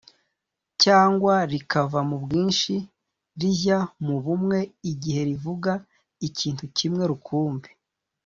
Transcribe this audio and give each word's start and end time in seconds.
cyangwa 0.83 1.33
rikava 1.51 1.99
mu 2.09 2.17
bwinshi 2.23 2.73
rijya 3.39 3.79
mu 4.05 4.15
bumwe 4.25 4.59
igihe 4.91 5.21
rivuga 5.29 5.71
ikintu 6.27 6.63
kimwe 6.77 7.03
rukumbi. 7.11 7.69